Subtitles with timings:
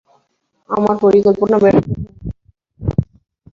[0.69, 2.11] আমার পরিকল্পনা ব্যর্থ হয় না।